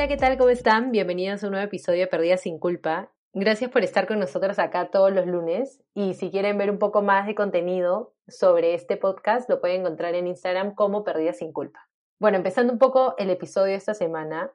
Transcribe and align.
Hola, 0.00 0.08
¿qué 0.08 0.16
tal? 0.16 0.38
¿Cómo 0.38 0.48
están? 0.48 0.92
Bienvenidos 0.92 1.44
a 1.44 1.46
un 1.48 1.52
nuevo 1.52 1.66
episodio 1.66 2.00
de 2.00 2.06
Perdidas 2.06 2.40
sin 2.40 2.58
Culpa. 2.58 3.12
Gracias 3.34 3.70
por 3.70 3.84
estar 3.84 4.06
con 4.08 4.18
nosotros 4.18 4.58
acá 4.58 4.90
todos 4.90 5.12
los 5.12 5.26
lunes 5.26 5.82
y 5.92 6.14
si 6.14 6.30
quieren 6.30 6.56
ver 6.56 6.70
un 6.70 6.78
poco 6.78 7.02
más 7.02 7.26
de 7.26 7.34
contenido 7.34 8.14
sobre 8.26 8.72
este 8.72 8.96
podcast 8.96 9.50
lo 9.50 9.60
pueden 9.60 9.82
encontrar 9.82 10.14
en 10.14 10.26
Instagram 10.26 10.74
como 10.74 11.04
Perdidas 11.04 11.36
sin 11.36 11.52
Culpa. 11.52 11.86
Bueno, 12.18 12.38
empezando 12.38 12.72
un 12.72 12.78
poco 12.78 13.14
el 13.18 13.28
episodio 13.28 13.72
de 13.72 13.74
esta 13.74 13.92
semana, 13.92 14.50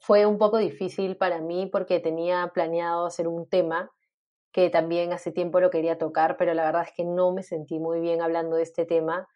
fue 0.00 0.26
un 0.26 0.36
poco 0.36 0.58
difícil 0.58 1.16
para 1.16 1.40
mí 1.40 1.64
porque 1.64 1.98
tenía 1.98 2.50
planeado 2.52 3.06
hacer 3.06 3.26
un 3.26 3.48
tema 3.48 3.90
que 4.52 4.68
también 4.68 5.14
hace 5.14 5.32
tiempo 5.32 5.60
lo 5.60 5.70
quería 5.70 5.96
tocar, 5.96 6.36
pero 6.36 6.52
la 6.52 6.66
verdad 6.66 6.82
es 6.82 6.92
que 6.94 7.06
no 7.06 7.32
me 7.32 7.42
sentí 7.42 7.78
muy 7.78 8.00
bien 8.00 8.20
hablando 8.20 8.56
de 8.56 8.64
este 8.64 8.84
tema 8.84 9.26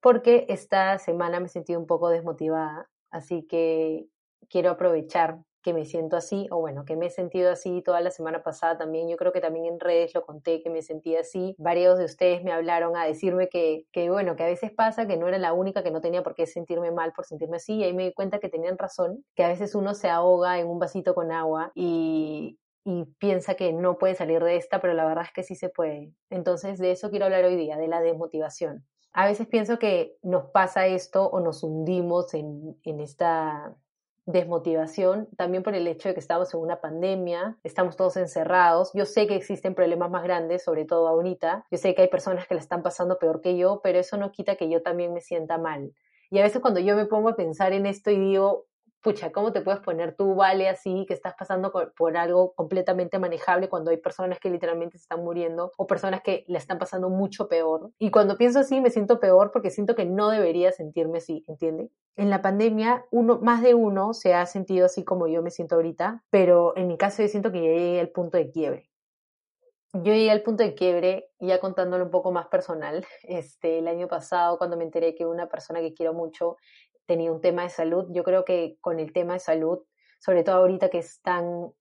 porque 0.00 0.46
esta 0.48 0.96
semana 1.00 1.40
me 1.40 1.48
sentí 1.48 1.74
un 1.74 1.86
poco 1.88 2.08
desmotivada, 2.08 2.88
así 3.10 3.44
que 3.48 4.06
quiero 4.48 4.70
aprovechar 4.70 5.40
que 5.62 5.72
me 5.72 5.84
siento 5.84 6.16
así, 6.16 6.46
o 6.50 6.58
bueno, 6.60 6.84
que 6.84 6.96
me 6.96 7.06
he 7.06 7.10
sentido 7.10 7.50
así 7.50 7.82
toda 7.82 8.00
la 8.00 8.10
semana 8.10 8.42
pasada 8.42 8.78
también. 8.78 9.08
Yo 9.08 9.16
creo 9.16 9.32
que 9.32 9.40
también 9.40 9.66
en 9.66 9.80
redes 9.80 10.14
lo 10.14 10.24
conté 10.24 10.62
que 10.62 10.70
me 10.70 10.82
sentí 10.82 11.16
así. 11.16 11.54
Varios 11.58 11.98
de 11.98 12.04
ustedes 12.04 12.42
me 12.44 12.52
hablaron 12.52 12.96
a 12.96 13.04
decirme 13.04 13.48
que, 13.48 13.84
que, 13.92 14.10
bueno, 14.10 14.36
que 14.36 14.44
a 14.44 14.46
veces 14.46 14.70
pasa 14.70 15.06
que 15.06 15.16
no 15.16 15.28
era 15.28 15.38
la 15.38 15.52
única 15.52 15.82
que 15.82 15.90
no 15.90 16.00
tenía 16.00 16.22
por 16.22 16.34
qué 16.34 16.46
sentirme 16.46 16.90
mal 16.90 17.12
por 17.12 17.26
sentirme 17.26 17.56
así. 17.56 17.74
Y 17.74 17.84
ahí 17.84 17.92
me 17.92 18.04
di 18.04 18.12
cuenta 18.12 18.38
que 18.38 18.48
tenían 18.48 18.78
razón, 18.78 19.24
que 19.34 19.44
a 19.44 19.48
veces 19.48 19.74
uno 19.74 19.94
se 19.94 20.08
ahoga 20.08 20.58
en 20.58 20.68
un 20.68 20.78
vasito 20.78 21.14
con 21.14 21.32
agua 21.32 21.72
y, 21.74 22.58
piensa 23.18 23.54
que 23.54 23.74
no 23.74 23.98
puede 23.98 24.14
salir 24.14 24.42
de 24.42 24.56
esta, 24.56 24.80
pero 24.80 24.94
la 24.94 25.04
verdad 25.04 25.24
es 25.24 25.32
que 25.32 25.42
sí 25.42 25.54
se 25.54 25.68
puede. 25.68 26.14
Entonces, 26.30 26.78
de 26.78 26.92
eso 26.92 27.10
quiero 27.10 27.26
hablar 27.26 27.44
hoy 27.44 27.54
día, 27.54 27.76
de 27.76 27.86
la 27.86 28.00
desmotivación. 28.00 28.86
A 29.12 29.26
veces 29.26 29.46
pienso 29.46 29.78
que 29.78 30.16
nos 30.22 30.46
pasa 30.52 30.86
esto 30.86 31.28
o 31.28 31.40
nos 31.40 31.62
hundimos 31.62 32.32
en 32.32 33.00
esta 33.00 33.76
desmotivación, 34.28 35.26
también 35.38 35.62
por 35.62 35.74
el 35.74 35.86
hecho 35.86 36.08
de 36.08 36.14
que 36.14 36.20
estamos 36.20 36.52
en 36.52 36.60
una 36.60 36.82
pandemia, 36.82 37.56
estamos 37.64 37.96
todos 37.96 38.18
encerrados. 38.18 38.90
Yo 38.92 39.06
sé 39.06 39.26
que 39.26 39.34
existen 39.34 39.74
problemas 39.74 40.10
más 40.10 40.22
grandes, 40.22 40.62
sobre 40.62 40.84
todo 40.84 41.08
ahorita. 41.08 41.64
Yo 41.70 41.78
sé 41.78 41.94
que 41.94 42.02
hay 42.02 42.08
personas 42.08 42.46
que 42.46 42.54
la 42.54 42.60
están 42.60 42.82
pasando 42.82 43.18
peor 43.18 43.40
que 43.40 43.56
yo, 43.56 43.80
pero 43.82 43.98
eso 43.98 44.18
no 44.18 44.30
quita 44.30 44.56
que 44.56 44.68
yo 44.68 44.82
también 44.82 45.14
me 45.14 45.22
sienta 45.22 45.56
mal. 45.56 45.94
Y 46.30 46.38
a 46.40 46.42
veces 46.42 46.60
cuando 46.60 46.78
yo 46.78 46.94
me 46.94 47.06
pongo 47.06 47.30
a 47.30 47.36
pensar 47.36 47.72
en 47.72 47.86
esto 47.86 48.10
y 48.10 48.18
digo, 48.18 48.66
pucha, 49.02 49.32
¿cómo 49.32 49.52
te 49.52 49.60
puedes 49.60 49.80
poner 49.80 50.14
tú, 50.14 50.34
vale, 50.34 50.68
así, 50.68 51.04
que 51.06 51.14
estás 51.14 51.34
pasando 51.38 51.72
por, 51.72 52.16
algo 52.16 52.52
completamente 52.54 53.18
manejable 53.18 53.68
cuando 53.68 53.90
hay 53.90 53.98
personas 53.98 54.38
que 54.40 54.50
literalmente 54.50 54.98
se 54.98 55.02
están 55.02 55.24
muriendo 55.24 55.72
o 55.76 55.86
personas 55.86 56.22
que 56.22 56.44
la 56.48 56.58
están 56.58 56.78
pasando 56.78 57.08
mucho 57.10 57.48
peor? 57.48 57.90
Y 57.98 58.10
cuando 58.10 58.36
pienso 58.36 58.60
así, 58.60 58.80
me 58.80 58.90
siento 58.90 59.20
peor 59.20 59.50
porque 59.52 59.70
siento 59.70 59.94
que 59.94 60.04
no 60.04 60.30
debería 60.30 60.72
sentirme 60.72 61.18
así, 61.18 61.44
¿entiende? 61.48 61.90
En 62.16 62.30
la 62.30 62.42
pandemia, 62.42 63.04
uno, 63.10 63.38
más 63.40 63.62
de 63.62 63.74
uno 63.74 64.12
se 64.12 64.34
ha 64.34 64.44
sentido 64.46 64.86
así 64.86 65.04
como 65.04 65.28
yo 65.28 65.42
me 65.42 65.50
siento 65.50 65.76
ahorita, 65.76 66.24
pero 66.30 66.76
en 66.76 66.88
mi 66.88 66.96
caso 66.96 67.22
yo 67.22 67.28
siento 67.28 67.52
que 67.52 67.62
ya 67.62 67.68
llegué 67.68 68.00
al 68.00 68.10
punto 68.10 68.36
de 68.36 68.50
quiebre. 68.50 68.90
Yo 69.94 70.12
llegué 70.12 70.30
al 70.30 70.42
punto 70.42 70.62
de 70.64 70.74
quiebre, 70.74 71.30
ya 71.40 71.60
contándolo 71.60 72.04
un 72.04 72.10
poco 72.10 72.30
más 72.30 72.48
personal, 72.48 73.06
este, 73.22 73.78
el 73.78 73.88
año 73.88 74.06
pasado 74.06 74.58
cuando 74.58 74.76
me 74.76 74.84
enteré 74.84 75.14
que 75.14 75.24
una 75.24 75.48
persona 75.48 75.80
que 75.80 75.94
quiero 75.94 76.12
mucho 76.12 76.56
tenía 77.08 77.32
un 77.32 77.40
tema 77.40 77.62
de 77.62 77.70
salud. 77.70 78.06
Yo 78.10 78.22
creo 78.22 78.44
que 78.44 78.76
con 78.80 79.00
el 79.00 79.12
tema 79.12 79.32
de 79.32 79.40
salud, 79.40 79.80
sobre 80.20 80.44
todo 80.44 80.56
ahorita 80.56 80.90
que 80.90 80.98
es 80.98 81.20
tan, 81.22 81.72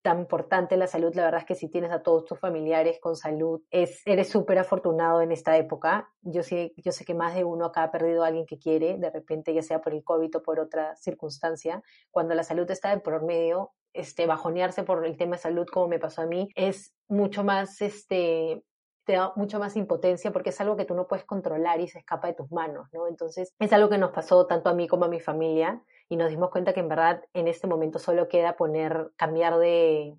tan 0.00 0.20
importante 0.20 0.76
la 0.76 0.86
salud, 0.86 1.12
la 1.14 1.24
verdad 1.24 1.40
es 1.40 1.46
que 1.46 1.56
si 1.56 1.68
tienes 1.68 1.90
a 1.90 2.02
todos 2.02 2.24
tus 2.24 2.38
familiares 2.38 3.00
con 3.00 3.16
salud, 3.16 3.60
es, 3.70 4.00
eres 4.06 4.28
súper 4.28 4.58
afortunado 4.60 5.22
en 5.22 5.32
esta 5.32 5.56
época. 5.56 6.08
Yo 6.22 6.44
sé, 6.44 6.72
yo 6.76 6.92
sé 6.92 7.04
que 7.04 7.14
más 7.14 7.34
de 7.34 7.44
uno 7.44 7.66
acá 7.66 7.82
ha 7.82 7.90
perdido 7.90 8.22
a 8.22 8.28
alguien 8.28 8.46
que 8.46 8.58
quiere, 8.58 8.96
de 8.96 9.10
repente 9.10 9.52
ya 9.52 9.62
sea 9.62 9.80
por 9.80 9.92
el 9.92 10.04
COVID 10.04 10.36
o 10.36 10.42
por 10.42 10.60
otra 10.60 10.94
circunstancia. 10.94 11.82
Cuando 12.12 12.34
la 12.34 12.44
salud 12.44 12.70
está 12.70 12.90
de 12.90 13.00
por 13.00 13.24
medio, 13.24 13.72
este, 13.92 14.26
bajonearse 14.26 14.84
por 14.84 15.04
el 15.04 15.16
tema 15.16 15.34
de 15.34 15.42
salud, 15.42 15.66
como 15.66 15.88
me 15.88 15.98
pasó 15.98 16.22
a 16.22 16.26
mí, 16.26 16.48
es 16.54 16.94
mucho 17.08 17.42
más 17.42 17.82
este, 17.82 18.62
te 19.10 19.16
da 19.16 19.32
mucho 19.34 19.58
más 19.58 19.74
impotencia 19.74 20.30
porque 20.30 20.50
es 20.50 20.60
algo 20.60 20.76
que 20.76 20.84
tú 20.84 20.94
no 20.94 21.08
puedes 21.08 21.24
controlar 21.24 21.80
y 21.80 21.88
se 21.88 21.98
escapa 21.98 22.28
de 22.28 22.34
tus 22.34 22.52
manos, 22.52 22.86
¿no? 22.92 23.08
Entonces 23.08 23.52
es 23.58 23.72
algo 23.72 23.88
que 23.88 23.98
nos 23.98 24.12
pasó 24.12 24.46
tanto 24.46 24.70
a 24.70 24.74
mí 24.74 24.86
como 24.86 25.06
a 25.06 25.08
mi 25.08 25.18
familia 25.18 25.82
y 26.08 26.16
nos 26.16 26.30
dimos 26.30 26.50
cuenta 26.50 26.72
que 26.72 26.78
en 26.78 26.88
verdad 26.88 27.20
en 27.34 27.48
este 27.48 27.66
momento 27.66 27.98
solo 27.98 28.28
queda 28.28 28.56
poner, 28.56 29.10
cambiar 29.16 29.58
de, 29.58 30.16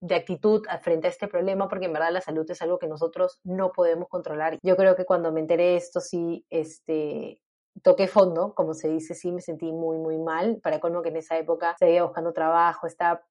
de 0.00 0.14
actitud 0.16 0.66
frente 0.80 1.06
a 1.06 1.10
este 1.10 1.28
problema 1.28 1.68
porque 1.68 1.86
en 1.86 1.92
verdad 1.92 2.10
la 2.10 2.20
salud 2.20 2.44
es 2.50 2.60
algo 2.62 2.80
que 2.80 2.88
nosotros 2.88 3.38
no 3.44 3.70
podemos 3.70 4.08
controlar. 4.08 4.58
Yo 4.60 4.76
creo 4.76 4.96
que 4.96 5.04
cuando 5.04 5.30
me 5.30 5.38
enteré 5.38 5.62
de 5.62 5.76
esto 5.76 6.00
sí, 6.00 6.44
este, 6.50 7.40
toqué 7.82 8.06
fondo, 8.06 8.54
como 8.54 8.74
se 8.74 8.88
dice, 8.88 9.14
sí 9.14 9.32
me 9.32 9.40
sentí 9.40 9.72
muy, 9.72 9.96
muy 9.96 10.18
mal. 10.18 10.60
Para 10.62 10.80
colmo 10.80 11.02
que 11.02 11.08
en 11.08 11.16
esa 11.16 11.38
época 11.38 11.74
seguía 11.78 12.04
buscando 12.04 12.32
trabajo, 12.32 12.86
estaba, 12.86 13.22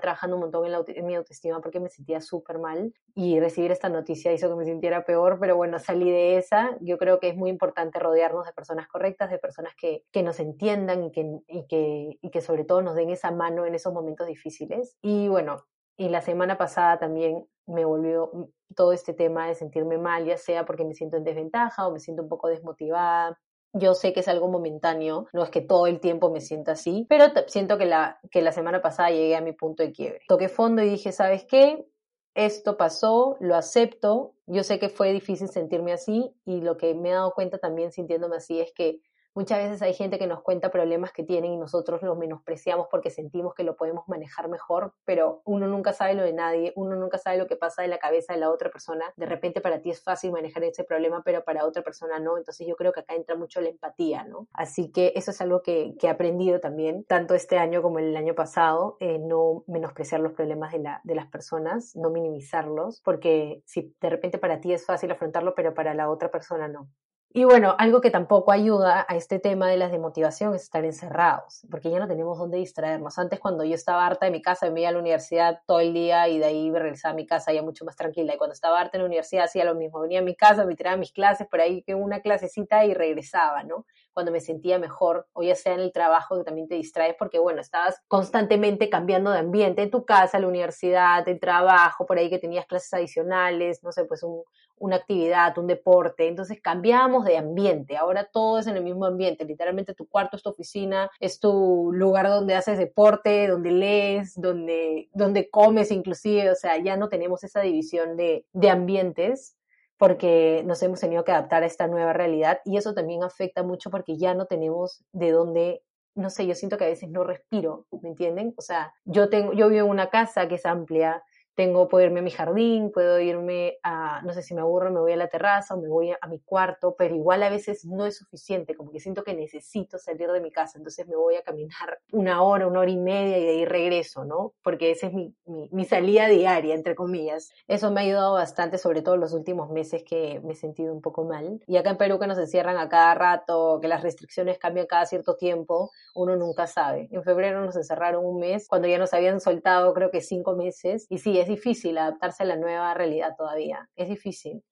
trabajando 0.00 0.36
un 0.36 0.42
montón 0.42 0.64
en, 0.66 1.06
mi 1.06 1.14
autoestima 1.14 1.60
porque 1.60 1.80
me 1.80 1.88
sentía 1.88 2.20
súper 2.20 2.58
mal 2.58 2.94
y 3.14 3.40
recibir 3.40 3.72
esta 3.72 3.88
noticia 3.88 4.32
hizo 4.32 4.48
que 4.48 4.54
me 4.54 4.64
sintiera 4.64 5.04
peor, 5.04 5.38
pero 5.40 5.56
bueno, 5.56 5.78
salí 5.78 6.10
de 6.10 6.36
esa. 6.36 6.76
Yo 6.80 6.98
creo 6.98 7.18
que 7.18 7.28
es 7.28 7.36
muy 7.36 7.50
importante 7.50 7.98
rodearnos 7.98 8.46
de 8.46 8.52
personas 8.52 8.86
correctas, 8.88 9.30
de 9.30 9.38
personas 9.38 9.74
que, 9.76 10.04
que 10.12 10.22
nos 10.22 10.38
entiendan 10.38 11.04
y 11.04 11.10
que, 11.10 11.40
y, 11.48 11.66
que, 11.66 12.18
y 12.20 12.30
que 12.30 12.40
sobre 12.40 12.64
todo 12.64 12.82
nos 12.82 12.94
den 12.94 13.10
esa 13.10 13.30
mano 13.30 13.66
en 13.66 13.74
esos 13.74 13.92
momentos 13.92 14.26
difíciles. 14.26 14.96
Y 15.02 15.28
bueno, 15.28 15.64
y 15.96 16.08
la 16.08 16.20
semana 16.20 16.56
pasada 16.56 16.98
también 16.98 17.46
me 17.66 17.84
volvió 17.84 18.30
todo 18.74 18.92
este 18.92 19.12
tema 19.12 19.46
de 19.46 19.54
sentirme 19.54 19.98
mal, 19.98 20.24
ya 20.24 20.36
sea 20.36 20.64
porque 20.64 20.84
me 20.84 20.94
siento 20.94 21.16
en 21.16 21.24
desventaja 21.24 21.86
o 21.86 21.92
me 21.92 22.00
siento 22.00 22.22
un 22.22 22.28
poco 22.28 22.48
desmotivada 22.48 23.38
yo 23.72 23.94
sé 23.94 24.12
que 24.12 24.20
es 24.20 24.28
algo 24.28 24.48
momentáneo, 24.48 25.26
no 25.32 25.42
es 25.42 25.50
que 25.50 25.60
todo 25.60 25.86
el 25.86 26.00
tiempo 26.00 26.30
me 26.30 26.40
sienta 26.40 26.72
así, 26.72 27.06
pero 27.08 27.26
siento 27.46 27.78
que 27.78 27.86
la, 27.86 28.20
que 28.30 28.42
la 28.42 28.52
semana 28.52 28.82
pasada 28.82 29.10
llegué 29.10 29.36
a 29.36 29.40
mi 29.40 29.52
punto 29.52 29.82
de 29.82 29.92
quiebre. 29.92 30.20
Toqué 30.28 30.48
fondo 30.48 30.82
y 30.82 30.88
dije, 30.88 31.12
¿sabes 31.12 31.44
qué? 31.44 31.86
Esto 32.34 32.76
pasó, 32.76 33.36
lo 33.40 33.56
acepto. 33.56 34.34
Yo 34.46 34.62
sé 34.62 34.78
que 34.78 34.88
fue 34.88 35.12
difícil 35.12 35.48
sentirme 35.48 35.92
así 35.92 36.34
y 36.44 36.60
lo 36.60 36.76
que 36.76 36.94
me 36.94 37.10
he 37.10 37.12
dado 37.12 37.32
cuenta 37.32 37.58
también 37.58 37.92
sintiéndome 37.92 38.36
así 38.36 38.60
es 38.60 38.72
que 38.72 39.00
Muchas 39.34 39.60
veces 39.60 39.80
hay 39.80 39.94
gente 39.94 40.18
que 40.18 40.26
nos 40.26 40.42
cuenta 40.42 40.70
problemas 40.70 41.10
que 41.10 41.22
tienen 41.22 41.52
y 41.52 41.56
nosotros 41.56 42.02
los 42.02 42.18
menospreciamos 42.18 42.88
porque 42.90 43.08
sentimos 43.08 43.54
que 43.54 43.64
lo 43.64 43.76
podemos 43.76 44.06
manejar 44.06 44.48
mejor, 44.50 44.92
pero 45.06 45.40
uno 45.46 45.66
nunca 45.66 45.94
sabe 45.94 46.12
lo 46.12 46.22
de 46.22 46.34
nadie, 46.34 46.74
uno 46.76 46.96
nunca 46.96 47.16
sabe 47.16 47.38
lo 47.38 47.46
que 47.46 47.56
pasa 47.56 47.82
en 47.82 47.90
la 47.90 47.98
cabeza 47.98 48.34
de 48.34 48.40
la 48.40 48.50
otra 48.50 48.70
persona. 48.70 49.06
De 49.16 49.24
repente 49.24 49.62
para 49.62 49.80
ti 49.80 49.90
es 49.90 50.02
fácil 50.02 50.32
manejar 50.32 50.64
ese 50.64 50.84
problema, 50.84 51.22
pero 51.24 51.44
para 51.44 51.64
otra 51.64 51.82
persona 51.82 52.18
no. 52.18 52.36
Entonces 52.36 52.66
yo 52.66 52.76
creo 52.76 52.92
que 52.92 53.00
acá 53.00 53.14
entra 53.14 53.34
mucho 53.34 53.62
la 53.62 53.70
empatía, 53.70 54.24
¿no? 54.24 54.48
Así 54.52 54.92
que 54.92 55.14
eso 55.16 55.30
es 55.30 55.40
algo 55.40 55.62
que, 55.62 55.94
he 56.02 56.08
aprendido 56.08 56.60
también, 56.60 57.04
tanto 57.04 57.34
este 57.34 57.56
año 57.56 57.80
como 57.80 58.00
el 58.00 58.14
año 58.16 58.34
pasado, 58.34 58.96
eh, 59.00 59.18
no 59.18 59.64
menospreciar 59.66 60.20
los 60.20 60.32
problemas 60.32 60.72
de, 60.72 60.80
la, 60.80 61.00
de 61.04 61.14
las 61.14 61.28
personas, 61.28 61.96
no 61.96 62.10
minimizarlos, 62.10 63.00
porque 63.02 63.62
si 63.64 63.94
de 64.00 64.10
repente 64.10 64.38
para 64.38 64.60
ti 64.60 64.72
es 64.72 64.84
fácil 64.84 65.10
afrontarlo, 65.10 65.54
pero 65.54 65.72
para 65.72 65.94
la 65.94 66.10
otra 66.10 66.30
persona 66.30 66.68
no. 66.68 66.88
Y 67.34 67.44
bueno, 67.44 67.74
algo 67.78 68.02
que 68.02 68.10
tampoco 68.10 68.52
ayuda 68.52 69.06
a 69.08 69.16
este 69.16 69.38
tema 69.38 69.66
de 69.66 69.78
la 69.78 69.88
desmotivación 69.88 70.54
es 70.54 70.64
estar 70.64 70.84
encerrados, 70.84 71.66
porque 71.70 71.90
ya 71.90 71.98
no 71.98 72.06
tenemos 72.06 72.36
dónde 72.38 72.58
distraernos. 72.58 73.18
Antes, 73.18 73.40
cuando 73.40 73.64
yo 73.64 73.74
estaba 73.74 74.06
harta 74.06 74.26
de 74.26 74.32
mi 74.32 74.42
casa, 74.42 74.70
me 74.70 74.80
iba 74.80 74.90
a 74.90 74.92
la 74.92 74.98
universidad 74.98 75.62
todo 75.66 75.80
el 75.80 75.94
día 75.94 76.28
y 76.28 76.38
de 76.38 76.44
ahí 76.44 76.70
me 76.70 76.78
regresaba 76.78 77.14
a 77.14 77.16
mi 77.16 77.24
casa 77.24 77.50
ya 77.54 77.62
mucho 77.62 77.86
más 77.86 77.96
tranquila. 77.96 78.34
Y 78.34 78.36
cuando 78.36 78.52
estaba 78.52 78.78
harta 78.78 78.98
en 78.98 79.04
la 79.04 79.06
universidad 79.06 79.44
hacía 79.44 79.64
lo 79.64 79.74
mismo. 79.74 80.00
Venía 80.00 80.18
a 80.18 80.22
mi 80.22 80.36
casa, 80.36 80.66
me 80.66 80.76
tiraba 80.76 80.98
mis 80.98 81.12
clases, 81.12 81.46
por 81.48 81.62
ahí 81.62 81.82
una 81.94 82.20
clasecita 82.20 82.84
y 82.84 82.92
regresaba, 82.92 83.64
¿no? 83.64 83.86
Cuando 84.12 84.30
me 84.30 84.40
sentía 84.40 84.78
mejor, 84.78 85.26
o 85.32 85.42
ya 85.42 85.54
sea 85.54 85.72
en 85.72 85.80
el 85.80 85.90
trabajo, 85.90 86.36
que 86.36 86.44
también 86.44 86.68
te 86.68 86.74
distraes, 86.74 87.16
porque 87.18 87.38
bueno, 87.38 87.62
estabas 87.62 88.02
constantemente 88.08 88.90
cambiando 88.90 89.30
de 89.30 89.38
ambiente, 89.38 89.80
en 89.80 89.90
tu 89.90 90.04
casa, 90.04 90.38
la 90.38 90.48
universidad, 90.48 91.26
el 91.26 91.40
trabajo, 91.40 92.04
por 92.04 92.18
ahí 92.18 92.28
que 92.28 92.38
tenías 92.38 92.66
clases 92.66 92.92
adicionales, 92.92 93.82
no 93.82 93.90
sé, 93.90 94.04
pues 94.04 94.22
un, 94.22 94.42
una 94.82 94.96
actividad, 94.96 95.56
un 95.58 95.68
deporte, 95.68 96.26
entonces 96.26 96.60
cambiamos 96.60 97.24
de 97.24 97.38
ambiente, 97.38 97.96
ahora 97.96 98.24
todo 98.24 98.58
es 98.58 98.66
en 98.66 98.76
el 98.76 98.82
mismo 98.82 99.06
ambiente, 99.06 99.44
literalmente 99.44 99.94
tu 99.94 100.08
cuarto 100.08 100.36
es 100.36 100.42
tu 100.42 100.50
oficina, 100.50 101.08
es 101.20 101.38
tu 101.38 101.92
lugar 101.92 102.28
donde 102.28 102.56
haces 102.56 102.78
deporte, 102.78 103.46
donde 103.46 103.70
lees, 103.70 104.34
donde, 104.34 105.08
donde 105.14 105.48
comes 105.50 105.92
inclusive, 105.92 106.50
o 106.50 106.56
sea, 106.56 106.78
ya 106.78 106.96
no 106.96 107.08
tenemos 107.08 107.44
esa 107.44 107.60
división 107.60 108.16
de, 108.16 108.44
de 108.52 108.70
ambientes 108.70 109.56
porque 109.98 110.64
nos 110.66 110.82
hemos 110.82 110.98
tenido 110.98 111.22
que 111.22 111.30
adaptar 111.30 111.62
a 111.62 111.66
esta 111.66 111.86
nueva 111.86 112.12
realidad 112.12 112.58
y 112.64 112.76
eso 112.76 112.92
también 112.92 113.22
afecta 113.22 113.62
mucho 113.62 113.88
porque 113.88 114.16
ya 114.16 114.34
no 114.34 114.46
tenemos 114.46 115.04
de 115.12 115.30
dónde 115.30 115.82
no 116.14 116.28
sé, 116.28 116.46
yo 116.46 116.54
siento 116.54 116.76
que 116.76 116.84
a 116.84 116.88
veces 116.88 117.08
no 117.08 117.24
respiro, 117.24 117.86
¿me 118.02 118.10
entienden? 118.10 118.52
O 118.58 118.62
sea, 118.62 118.92
yo 119.04 119.30
tengo, 119.30 119.54
yo 119.54 119.68
vivo 119.68 119.86
en 119.86 119.90
una 119.90 120.10
casa 120.10 120.46
que 120.46 120.56
es 120.56 120.66
amplia, 120.66 121.22
tengo, 121.54 121.88
puedo 121.88 122.04
irme 122.06 122.20
a 122.20 122.22
mi 122.22 122.30
jardín, 122.30 122.90
puedo 122.92 123.20
irme 123.20 123.78
a, 123.82 124.22
no 124.22 124.32
sé 124.32 124.42
si 124.42 124.54
me 124.54 124.60
aburro, 124.60 124.90
me 124.90 125.00
voy 125.00 125.12
a 125.12 125.16
la 125.16 125.28
terraza 125.28 125.74
o 125.74 125.80
me 125.80 125.88
voy 125.88 126.10
a, 126.10 126.18
mi 126.28 126.40
cuarto, 126.40 126.94
pero 126.96 127.14
igual 127.14 127.42
a 127.42 127.50
veces 127.50 127.84
no 127.84 128.06
es 128.06 128.16
suficiente, 128.16 128.74
como 128.74 128.90
que 128.90 129.00
siento 129.00 129.22
que 129.22 129.34
necesito 129.34 129.98
salir 129.98 130.30
de 130.30 130.40
mi 130.40 130.50
casa, 130.50 130.78
entonces 130.78 131.06
me 131.06 131.16
voy 131.16 131.36
a 131.36 131.42
caminar 131.42 132.00
una 132.12 132.42
hora, 132.42 132.66
una 132.66 132.80
hora 132.80 132.90
y 132.90 132.96
media 132.96 133.38
y 133.38 133.44
de 133.44 133.50
ahí 133.50 133.64
regreso, 133.64 134.24
¿no? 134.24 134.54
Porque 134.62 134.90
esa 134.90 135.08
es 135.08 135.12
mi, 135.12 135.34
mi, 135.46 135.84
salida 135.84 136.28
diaria, 136.28 136.74
entre 136.74 136.94
comillas. 136.94 137.50
Eso 137.68 137.90
me 137.90 138.00
ha 138.00 138.04
ayudado 138.04 138.34
bastante, 138.34 138.78
sobre 138.78 139.02
todo 139.02 139.16
los 139.16 139.34
últimos 139.34 139.70
meses 139.70 140.04
que 140.04 140.40
me 140.44 140.52
he 140.52 140.56
sentido 140.56 140.94
un 140.94 141.02
poco 141.02 141.24
mal. 141.24 141.60
Y 141.66 141.76
acá 141.76 141.90
en 141.90 141.98
Perú 141.98 142.18
que 142.18 142.26
nos 142.26 142.38
encierran 142.38 142.78
a 142.78 142.88
cada 142.88 143.14
rato, 143.14 143.78
que 143.82 143.88
las 143.88 144.02
restricciones 144.02 144.58
cambian 144.58 144.86
cada 144.86 145.04
cierto 145.06 145.36
tiempo, 145.36 145.90
uno 146.14 146.36
nunca 146.36 146.66
sabe. 146.66 147.08
En 147.10 147.22
febrero 147.22 147.60
nos 147.64 147.76
encerraron 147.76 148.24
un 148.24 148.38
mes, 148.38 148.68
cuando 148.68 148.88
ya 148.88 148.98
nos 148.98 149.12
habían 149.12 149.40
soltado 149.40 149.92
creo 149.92 150.10
que 150.10 150.20
cinco 150.20 150.54
meses, 150.54 151.06
y 151.10 151.18
sí, 151.18 151.38
es 151.42 151.48
difícil 151.48 151.98
adaptarse 151.98 152.42
a 152.42 152.46
la 152.46 152.56
nueva 152.56 152.94
realidad 152.94 153.34
todavía, 153.36 153.88
es 153.96 154.08
difícil. 154.08 154.64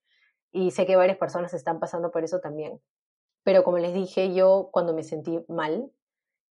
Y 0.52 0.70
sé 0.72 0.87
que 0.87 0.96
varias 0.96 1.19
personas 1.19 1.55
están 1.55 1.78
pasando 1.78 2.11
por 2.11 2.25
eso 2.25 2.40
también. 2.40 2.81
Pero 3.44 3.62
como 3.64 3.78
les 3.78 3.94
dije, 3.94 4.34
yo 4.34 4.70
cuando 4.72 4.94
me 4.94 5.02
sentí 5.02 5.38
mal, 5.49 5.90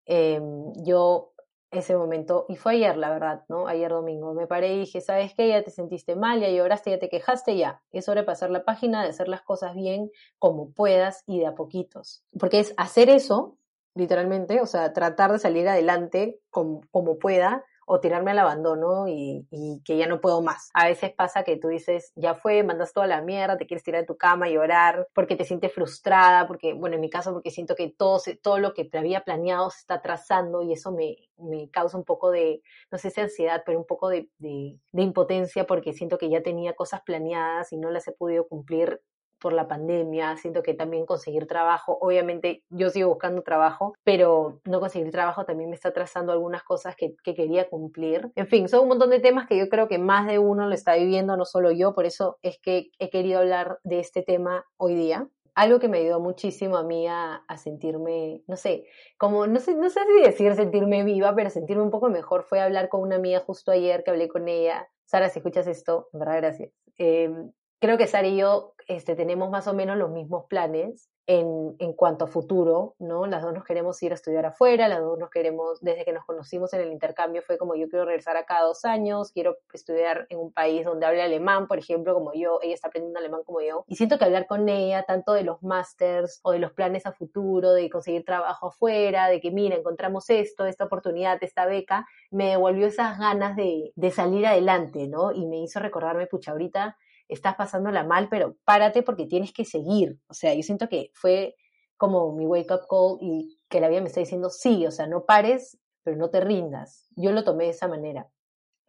em, 0.06 0.72
yo 0.84 1.32
ese 1.70 1.96
momento, 1.96 2.46
y 2.48 2.56
fue 2.56 2.72
ayer, 2.72 2.96
la 2.96 3.10
verdad, 3.10 3.44
¿no? 3.48 3.68
Ayer 3.68 3.90
domingo, 3.90 4.34
me 4.34 4.48
paré 4.48 4.74
y 4.74 4.80
dije, 4.80 5.00
¿sabes 5.00 5.34
qué? 5.34 5.48
Ya 5.48 5.62
te 5.62 5.70
sentiste 5.70 6.16
mal, 6.16 6.40
ya 6.40 6.48
lloraste, 6.48 6.90
ya 6.90 6.98
te 6.98 7.08
quejaste, 7.08 7.56
ya. 7.56 7.80
Es 7.92 8.08
hora 8.08 8.24
pasar 8.24 8.50
la 8.50 8.64
página, 8.64 9.02
de 9.02 9.10
hacer 9.10 9.28
las 9.28 9.42
cosas 9.42 9.76
bien, 9.76 10.10
como 10.38 10.72
puedas 10.72 11.22
y 11.26 11.38
de 11.38 11.46
a 11.46 11.54
poquitos. 11.54 12.24
Porque 12.38 12.58
es 12.58 12.74
hacer 12.76 13.08
eso, 13.08 13.56
literalmente, 13.94 14.60
o 14.60 14.66
sea, 14.66 14.92
tratar 14.92 15.30
de 15.30 15.38
salir 15.38 15.68
adelante 15.68 16.40
como 16.50 17.18
pueda, 17.18 17.64
o 17.92 17.98
tirarme 17.98 18.30
al 18.30 18.38
abandono 18.38 19.08
y, 19.08 19.44
que 19.84 19.96
ya 19.96 20.06
no 20.06 20.20
puedo 20.20 20.42
más. 20.42 20.70
A 20.74 20.86
veces 20.86 21.12
pasa 21.12 21.42
que 21.42 21.56
tú 21.56 21.66
dices, 21.66 22.12
ya 22.14 22.36
fue, 22.36 22.62
mandas 22.62 22.92
toda 22.92 23.08
la 23.08 23.20
mierda, 23.20 23.56
te 23.56 23.66
quieres 23.66 23.82
tirar 23.82 24.02
de 24.02 24.06
tu 24.06 24.16
cama 24.16 24.48
y 24.48 24.54
llorar 24.54 25.08
porque 25.12 25.34
te 25.34 25.44
sientes 25.44 25.72
frustrada, 25.72 26.46
porque, 26.46 26.72
bueno, 26.72 26.94
en 26.94 27.00
mi 27.00 27.10
caso, 27.10 27.32
porque 27.32 27.50
siento 27.50 27.74
que 27.74 27.88
todo, 27.88 28.20
todo 28.42 28.58
lo 28.58 28.74
que 28.74 28.88
había 28.92 29.24
planeado 29.24 29.70
se 29.70 29.78
está 29.78 29.94
atrasando 29.94 30.62
y 30.62 30.72
eso 30.72 30.92
me, 30.92 31.16
me 31.36 31.68
causa 31.70 31.98
un 31.98 32.04
poco 32.04 32.30
de, 32.30 32.62
no 32.92 32.98
sé 32.98 33.10
si 33.10 33.20
ansiedad, 33.20 33.64
pero 33.66 33.80
un 33.80 33.86
poco 33.86 34.08
de, 34.08 34.28
de, 34.38 34.78
de 34.92 35.02
impotencia 35.02 35.66
porque 35.66 35.92
siento 35.92 36.16
que 36.16 36.30
ya 36.30 36.44
tenía 36.44 36.74
cosas 36.74 37.00
planeadas 37.02 37.72
y 37.72 37.76
no 37.76 37.90
las 37.90 38.06
he 38.06 38.12
podido 38.12 38.46
cumplir 38.46 39.02
por 39.40 39.52
la 39.52 39.66
pandemia, 39.66 40.36
siento 40.36 40.62
que 40.62 40.74
también 40.74 41.06
conseguir 41.06 41.46
trabajo, 41.46 41.98
obviamente 42.00 42.62
yo 42.70 42.90
sigo 42.90 43.08
buscando 43.08 43.42
trabajo, 43.42 43.94
pero 44.04 44.60
no 44.64 44.80
conseguir 44.80 45.10
trabajo 45.10 45.44
también 45.44 45.70
me 45.70 45.76
está 45.76 45.92
trazando 45.92 46.32
algunas 46.32 46.62
cosas 46.62 46.94
que, 46.96 47.14
quería 47.30 47.68
cumplir. 47.68 48.32
En 48.34 48.48
fin, 48.48 48.68
son 48.68 48.82
un 48.82 48.88
montón 48.88 49.10
de 49.10 49.20
temas 49.20 49.46
que 49.46 49.56
yo 49.56 49.68
creo 49.68 49.86
que 49.86 49.98
más 49.98 50.26
de 50.26 50.38
uno 50.38 50.66
lo 50.66 50.74
está 50.74 50.96
viviendo, 50.96 51.36
no 51.36 51.44
solo 51.44 51.70
yo, 51.70 51.94
por 51.94 52.04
eso 52.04 52.38
es 52.42 52.58
que 52.60 52.90
he 52.98 53.08
querido 53.08 53.38
hablar 53.38 53.78
de 53.84 54.00
este 54.00 54.22
tema 54.22 54.66
hoy 54.76 54.94
día 54.94 55.28
algo 55.54 55.78
que 55.78 55.88
me 55.88 55.98
ayudó 55.98 56.20
muchísimo 56.20 56.76
a 56.76 56.84
mí 56.84 57.06
a, 57.06 57.42
sentirme, 57.58 58.42
no 58.46 58.56
sé, 58.56 58.84
como, 59.18 59.46
no 59.46 59.60
sé, 59.60 59.74
no 59.74 59.90
sé 59.90 60.00
si 60.06 60.22
decir 60.22 60.54
sentirme 60.54 61.04
viva, 61.04 61.34
pero 61.34 61.50
sentirme 61.50 61.82
un 61.82 61.90
poco 61.90 62.08
mejor 62.08 62.44
fue 62.44 62.60
hablar 62.60 62.88
con 62.88 63.02
una 63.02 63.16
amiga 63.16 63.40
justo 63.40 63.70
ayer 63.70 64.02
que 64.02 64.10
hablé 64.10 64.28
con 64.28 64.48
ella. 64.48 64.88
Sara, 65.04 65.28
si 65.28 65.40
escuchas 65.40 65.66
esto, 65.66 66.08
en 66.12 66.20
verdad, 66.20 66.36
gracias. 66.36 66.70
Em, 66.96 67.52
creo 67.80 67.98
que 67.98 68.06
Sara 68.06 68.28
y 68.28 68.36
yo 68.36 68.74
este, 68.86 69.16
tenemos 69.16 69.50
más 69.50 69.66
o 69.66 69.74
menos 69.74 69.96
los 69.96 70.10
mismos 70.10 70.44
planes 70.46 71.08
en, 71.26 71.76
en, 71.78 71.92
cuanto 71.92 72.24
a 72.24 72.28
futuro, 72.28 72.96
¿no? 72.98 73.24
Las 73.26 73.42
dos 73.42 73.54
nos 73.54 73.64
queremos 73.64 74.02
ir 74.02 74.10
a 74.10 74.16
estudiar 74.16 74.46
afuera, 74.46 74.88
las 74.88 75.00
dos 75.00 75.16
nos 75.16 75.30
queremos, 75.30 75.80
desde 75.80 76.04
que 76.04 76.12
nos 76.12 76.24
conocimos 76.24 76.72
en 76.72 76.80
el 76.80 76.90
intercambio 76.90 77.40
fue 77.42 77.56
como 77.56 77.76
yo 77.76 77.88
quiero 77.88 78.04
regresar 78.04 78.36
a 78.36 78.46
cada 78.46 78.62
dos 78.62 78.84
años, 78.84 79.30
quiero 79.30 79.56
estudiar 79.72 80.26
en 80.28 80.40
un 80.40 80.52
país 80.52 80.84
donde 80.84 81.06
hable 81.06 81.22
alemán, 81.22 81.68
por 81.68 81.78
ejemplo, 81.78 82.14
como 82.14 82.32
yo, 82.34 82.58
ella 82.62 82.74
está 82.74 82.88
aprendiendo 82.88 83.20
alemán 83.20 83.42
como 83.46 83.60
yo, 83.60 83.84
y 83.86 83.94
siento 83.94 84.18
que 84.18 84.24
hablar 84.24 84.48
con 84.48 84.68
ella, 84.68 85.04
tanto 85.04 85.32
de 85.32 85.44
los 85.44 85.62
másters 85.62 86.40
o 86.42 86.50
de 86.50 86.58
los 86.58 86.72
planes 86.72 87.06
a 87.06 87.12
futuro, 87.12 87.74
de 87.74 87.88
conseguir 87.90 88.24
trabajo 88.24 88.68
afuera, 88.68 89.28
de 89.28 89.40
que 89.40 89.52
mira, 89.52 89.76
encontramos 89.76 90.28
esto, 90.30 90.66
esta 90.66 90.86
oportunidad, 90.86 91.38
esta 91.42 91.64
beca, 91.64 92.08
me 92.32 92.50
devolvió 92.50 92.88
esas 92.88 93.20
ganas 93.20 93.54
de, 93.54 93.92
de 93.94 94.10
salir 94.10 94.46
adelante, 94.46 95.06
¿no? 95.06 95.30
Y 95.30 95.46
me 95.46 95.62
hizo 95.62 95.78
recordarme, 95.78 96.26
pucha, 96.26 96.50
ahorita 96.50 96.96
estás 97.30 97.54
pasándola 97.56 98.04
mal, 98.04 98.28
pero 98.28 98.56
párate 98.64 99.02
porque 99.02 99.26
tienes 99.26 99.52
que 99.52 99.64
seguir. 99.64 100.18
O 100.28 100.34
sea, 100.34 100.54
yo 100.54 100.62
siento 100.62 100.88
que 100.88 101.10
fue 101.14 101.56
como 101.96 102.32
mi 102.32 102.46
wake 102.46 102.72
up 102.72 102.86
call 102.88 103.18
y 103.20 103.58
que 103.68 103.80
la 103.80 103.88
vida 103.88 104.00
me 104.00 104.08
está 104.08 104.20
diciendo, 104.20 104.50
sí, 104.50 104.86
o 104.86 104.90
sea, 104.90 105.06
no 105.06 105.24
pares, 105.24 105.78
pero 106.02 106.16
no 106.16 106.30
te 106.30 106.40
rindas. 106.40 107.08
Yo 107.16 107.32
lo 107.32 107.44
tomé 107.44 107.64
de 107.64 107.70
esa 107.70 107.88
manera. 107.88 108.28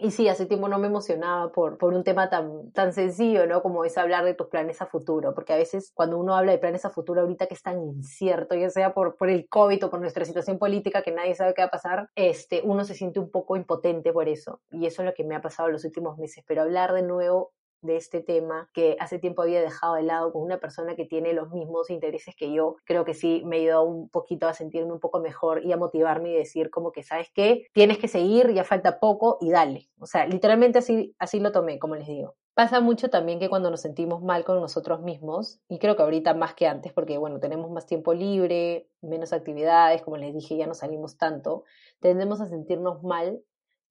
Y 0.03 0.09
sí, 0.09 0.27
hace 0.27 0.47
tiempo 0.47 0.67
no 0.67 0.79
me 0.79 0.87
emocionaba 0.87 1.51
por, 1.51 1.77
por 1.77 1.93
un 1.93 2.03
tema 2.03 2.27
tan, 2.27 2.71
tan 2.71 2.91
sencillo, 2.91 3.45
¿no? 3.45 3.61
Como 3.61 3.85
es 3.85 3.99
hablar 3.99 4.25
de 4.25 4.33
tus 4.33 4.47
planes 4.47 4.81
a 4.81 4.87
futuro, 4.87 5.35
porque 5.35 5.53
a 5.53 5.57
veces 5.57 5.91
cuando 5.93 6.17
uno 6.17 6.35
habla 6.35 6.53
de 6.53 6.57
planes 6.57 6.85
a 6.85 6.89
futuro 6.89 7.21
ahorita 7.21 7.45
que 7.45 7.53
es 7.53 7.61
tan 7.61 7.83
incierto, 7.83 8.55
ya 8.55 8.71
sea 8.71 8.95
por, 8.95 9.15
por 9.15 9.29
el 9.29 9.47
COVID 9.47 9.85
o 9.85 9.89
por 9.91 9.99
nuestra 9.99 10.25
situación 10.25 10.57
política 10.57 11.03
que 11.03 11.11
nadie 11.11 11.35
sabe 11.35 11.53
qué 11.53 11.61
va 11.61 11.67
a 11.67 11.71
pasar, 11.71 12.09
este, 12.15 12.61
uno 12.63 12.83
se 12.83 12.95
siente 12.95 13.19
un 13.19 13.29
poco 13.29 13.55
impotente 13.57 14.11
por 14.11 14.27
eso. 14.27 14.61
Y 14.71 14.87
eso 14.87 15.03
es 15.03 15.05
lo 15.05 15.13
que 15.13 15.23
me 15.23 15.35
ha 15.35 15.41
pasado 15.41 15.69
los 15.69 15.85
últimos 15.85 16.17
meses. 16.17 16.43
Pero 16.47 16.63
hablar 16.63 16.93
de 16.93 17.03
nuevo 17.03 17.51
de 17.81 17.97
este 17.97 18.21
tema 18.21 18.69
que 18.73 18.95
hace 18.99 19.19
tiempo 19.19 19.41
había 19.41 19.61
dejado 19.61 19.95
de 19.95 20.03
lado 20.03 20.31
con 20.31 20.41
una 20.43 20.59
persona 20.59 20.95
que 20.95 21.05
tiene 21.05 21.33
los 21.33 21.51
mismos 21.51 21.89
intereses 21.89 22.35
que 22.35 22.53
yo, 22.53 22.77
creo 22.85 23.05
que 23.05 23.13
sí 23.13 23.41
me 23.45 23.57
ayudó 23.57 23.83
un 23.83 24.09
poquito 24.09 24.47
a 24.47 24.53
sentirme 24.53 24.93
un 24.93 24.99
poco 24.99 25.19
mejor 25.19 25.65
y 25.65 25.71
a 25.71 25.77
motivarme 25.77 26.31
y 26.31 26.35
decir 26.35 26.69
como 26.69 26.91
que, 26.91 27.03
¿sabes 27.03 27.29
qué? 27.33 27.65
Tienes 27.73 27.97
que 27.97 28.07
seguir, 28.07 28.53
ya 28.53 28.63
falta 28.63 28.99
poco 28.99 29.37
y 29.41 29.51
dale. 29.51 29.89
O 29.99 30.05
sea, 30.05 30.25
literalmente 30.25 30.79
así, 30.79 31.15
así 31.19 31.39
lo 31.39 31.51
tomé, 31.51 31.79
como 31.79 31.95
les 31.95 32.07
digo. 32.07 32.35
Pasa 32.53 32.81
mucho 32.81 33.09
también 33.09 33.39
que 33.39 33.49
cuando 33.49 33.71
nos 33.71 33.81
sentimos 33.81 34.21
mal 34.21 34.43
con 34.43 34.59
nosotros 34.59 35.01
mismos, 35.01 35.61
y 35.69 35.79
creo 35.79 35.95
que 35.95 36.03
ahorita 36.03 36.33
más 36.33 36.53
que 36.53 36.67
antes, 36.67 36.91
porque 36.91 37.17
bueno, 37.17 37.39
tenemos 37.39 37.71
más 37.71 37.85
tiempo 37.85 38.13
libre, 38.13 38.89
menos 39.01 39.31
actividades, 39.31 40.01
como 40.01 40.17
les 40.17 40.33
dije, 40.33 40.57
ya 40.57 40.67
no 40.67 40.73
salimos 40.73 41.17
tanto, 41.17 41.63
tendemos 42.01 42.41
a 42.41 42.47
sentirnos 42.47 43.03
mal, 43.03 43.41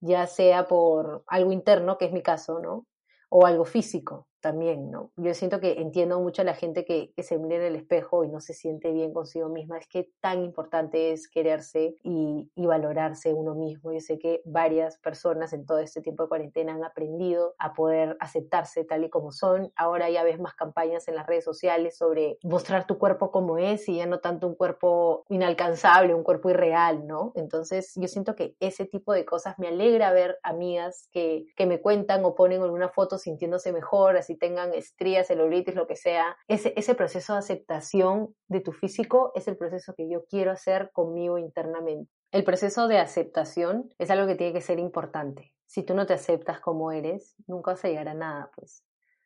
ya 0.01 0.27
sea 0.27 0.69
por 0.69 1.25
algo 1.27 1.53
interno, 1.53 1.97
que 1.97 2.05
es 2.05 2.13
mi 2.13 2.23
caso, 2.23 2.61
¿no? 2.61 2.87
O 3.31 3.47
algo 3.47 3.65
físico 3.65 4.27
también, 4.40 4.90
¿no? 4.90 5.11
Yo 5.16 5.35
siento 5.35 5.61
que 5.61 5.80
entiendo 5.80 6.20
mucho 6.20 6.42
a 6.42 6.44
la 6.44 6.54
gente 6.54 6.85
que, 6.85 7.12
se 7.20 7.38
mira 7.38 7.56
en 7.56 7.62
el 7.62 7.76
espejo 7.76 8.25
y 8.25 8.28
no 8.28 8.40
se 8.40 8.54
siente 8.54 8.92
bien 8.92 9.12
consigo 9.12 9.49
misma. 9.49 9.78
Es 9.78 9.87
que 9.87 10.11
tan 10.20 10.42
importante 10.42 11.12
es 11.12 11.28
quererse 11.28 11.97
y, 12.02 12.49
valorarse 12.56 13.35
uno 13.35 13.56
mismo. 13.56 13.92
Yo 13.92 13.99
sé 13.99 14.18
que 14.20 14.42
varias 14.44 14.97
personas 14.99 15.52
en 15.52 15.66
todo 15.66 15.80
este 15.80 16.00
tiempo 16.00 16.23
de 16.23 16.28
cuarentena 16.28 16.73
han 16.73 16.85
aprendido 16.85 17.54
a 17.59 17.75
poder 17.75 18.16
aceptarse 18.20 18.85
tal 18.85 19.02
y 19.02 19.11
como 19.11 19.32
son. 19.32 19.73
Ahora 19.75 20.09
ya 20.09 20.23
ves 20.23 20.38
más 20.38 20.54
campañas 20.54 21.09
en 21.09 21.16
las 21.16 21.26
redes 21.26 21.42
sociales 21.42 21.97
sobre 21.97 22.38
mostrar 22.44 22.87
tu 22.87 22.97
cuerpo 22.97 23.32
como 23.32 23.59
es 23.59 23.88
y 23.88 23.97
ya 23.97 24.06
no 24.06 24.20
tanto 24.20 24.47
un 24.47 24.54
cuerpo 24.54 25.25
inalcanzable, 25.28 26.14
un 26.14 26.23
cuerpo 26.23 26.49
irreal, 26.50 27.09
¿no? 27.09 27.32
Entonces 27.35 27.92
yo 27.97 28.06
siento 28.06 28.37
que 28.37 28.54
ese 28.61 28.85
tipo 28.85 29.12
de 29.12 29.25
cosas 29.25 29.59
me 29.59 29.66
alegra 29.66 30.12
ver 30.12 30.38
amigas 30.44 31.09
que, 31.11 31.47
que 31.56 31.66
me 31.66 31.80
cuentan 31.80 32.25
o 32.25 32.37
ponen 32.37 32.62
alguna 32.62 32.88
foto 32.88 33.18
sintiéndose 33.18 33.73
mejor, 33.73 34.16
así 34.16 34.30
si 34.31 34.37
tengan 34.37 34.73
estrías, 34.75 35.27
celulitis, 35.27 35.75
lo 35.75 35.89
que 35.89 35.97
sea, 35.97 36.37
ese, 36.47 36.73
ese 36.77 36.95
proceso 36.95 37.33
de 37.33 37.41
aceptación 37.41 38.37
de 38.47 38.61
tu 38.61 38.71
físico 38.71 39.33
es 39.35 39.49
el 39.49 39.57
proceso 39.57 39.93
que 39.97 40.09
yo 40.09 40.25
quiero 40.27 40.53
hacer 40.53 40.93
conmigo 40.93 41.37
internamente. 41.37 42.13
El 42.31 42.45
proceso 42.45 42.87
de 42.87 42.99
aceptación 42.99 43.93
es 43.99 44.09
algo 44.09 44.29
que 44.29 44.37
tiene 44.37 44.53
que 44.53 44.61
ser 44.61 44.79
importante. 44.79 45.53
Si 45.67 45.83
tú 45.83 45.97
no 45.97 46.07
te 46.07 46.13
aceptas 46.13 46.61
como 46.61 46.93
eres, 46.93 47.35
nunca 47.49 47.73
vas 47.73 47.85
a 47.85 47.89
a 47.89 48.15
nada, 48.15 48.53
pues. 48.55 48.85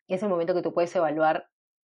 Es 0.08 0.22
el 0.22 0.30
momento 0.30 0.54
que 0.54 0.62
tú 0.62 0.72
puedes 0.72 0.96
evaluar 0.96 1.48